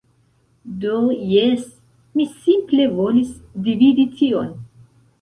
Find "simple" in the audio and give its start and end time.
2.39-2.91